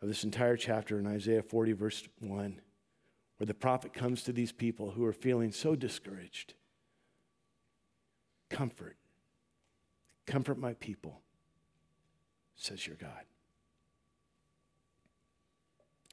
[0.00, 2.60] of this entire chapter in Isaiah 40, verse 1,
[3.36, 6.54] where the prophet comes to these people who are feeling so discouraged.
[8.48, 8.96] Comfort.
[10.26, 11.20] Comfort my people,
[12.54, 13.24] says your God.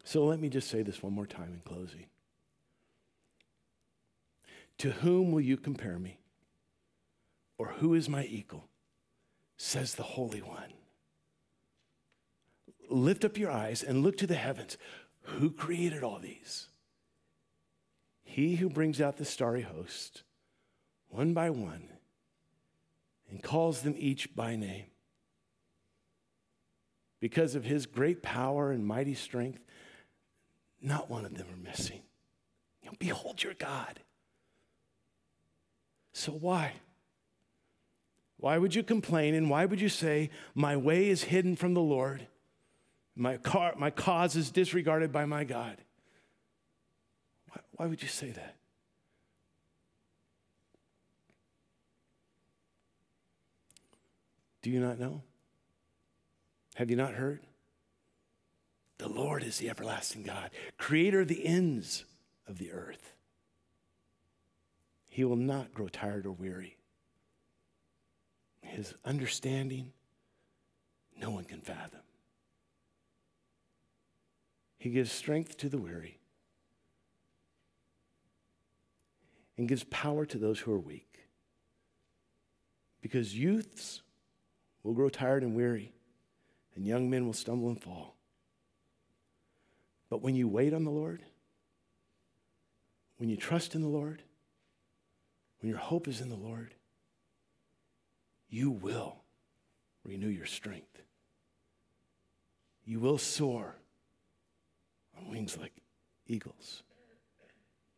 [0.07, 2.05] So let me just say this one more time in closing.
[4.77, 6.21] To whom will you compare me?
[7.57, 8.69] Or who is my equal?
[9.57, 10.71] Says the Holy One.
[12.89, 14.77] Lift up your eyes and look to the heavens.
[15.23, 16.69] Who created all these?
[18.23, 20.23] He who brings out the starry host,
[21.09, 21.89] one by one,
[23.29, 24.85] and calls them each by name.
[27.19, 29.59] Because of his great power and mighty strength,
[30.81, 32.01] not one of them are missing.
[32.81, 33.99] You know, behold your God.
[36.13, 36.73] So why?
[38.37, 41.81] Why would you complain and why would you say, My way is hidden from the
[41.81, 42.27] Lord?
[43.15, 45.77] My, car, my cause is disregarded by my God.
[47.49, 48.55] Why, why would you say that?
[54.61, 55.23] Do you not know?
[56.75, 57.46] Have you not heard?
[58.97, 62.05] The Lord is the everlasting God, creator of the ends
[62.47, 63.13] of the earth.
[65.07, 66.77] He will not grow tired or weary.
[68.61, 69.93] His understanding,
[71.19, 72.01] no one can fathom.
[74.77, 76.19] He gives strength to the weary
[79.57, 81.27] and gives power to those who are weak.
[83.01, 84.01] Because youths
[84.83, 85.93] will grow tired and weary,
[86.75, 88.16] and young men will stumble and fall.
[90.09, 91.23] But when you wait on the Lord,
[93.17, 94.23] when you trust in the Lord,
[95.59, 96.75] when your hope is in the Lord,
[98.49, 99.23] you will
[100.03, 101.01] renew your strength.
[102.85, 103.75] You will soar
[105.17, 105.73] on wings like
[106.25, 106.83] eagles.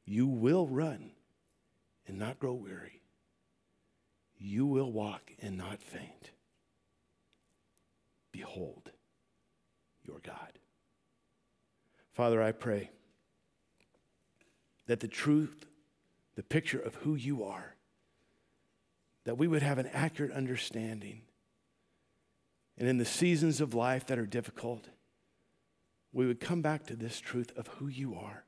[0.06, 1.12] You will run
[2.08, 3.02] and not grow weary.
[4.38, 6.32] You will walk and not faint.
[8.32, 8.92] Behold
[10.04, 10.58] your God.
[12.14, 12.92] Father, I pray
[14.88, 15.66] that the truth,
[16.36, 17.76] the picture of who you are,
[19.26, 21.22] that we would have an accurate understanding.
[22.78, 24.90] And in the seasons of life that are difficult,
[26.12, 28.44] we would come back to this truth of who you are.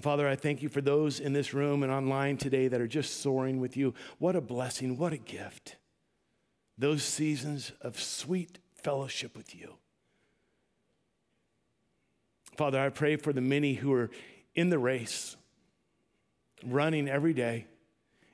[0.00, 3.20] Father, I thank you for those in this room and online today that are just
[3.20, 3.92] soaring with you.
[4.18, 5.76] What a blessing, what a gift.
[6.78, 9.74] Those seasons of sweet fellowship with you.
[12.60, 14.10] Father, I pray for the many who are
[14.54, 15.34] in the race,
[16.62, 17.64] running every day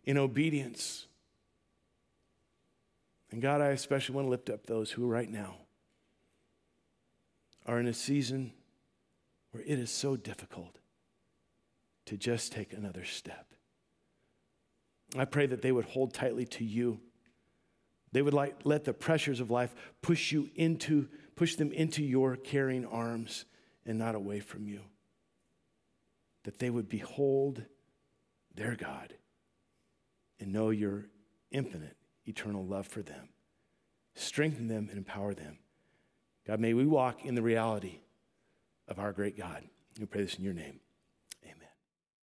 [0.03, 1.07] in obedience.
[3.31, 5.59] And God, I especially want to lift up those who right now
[7.66, 8.53] are in a season
[9.53, 10.81] where it is so difficult
[12.07, 13.47] to just take another step.
[15.16, 16.99] I pray that they would hold tightly to you.
[18.11, 19.72] They would like, let the pressures of life
[20.03, 21.07] push you into,
[21.37, 23.45] push them into your caring arms
[23.87, 24.80] and not away from you.
[26.45, 27.62] That they would behold
[28.55, 29.14] their God
[30.39, 31.07] and know your
[31.51, 33.28] infinite, eternal love for them.
[34.14, 35.59] Strengthen them and empower them.
[36.47, 38.01] God, may we walk in the reality
[38.89, 39.64] of our great God.
[39.99, 40.80] We pray this in your name.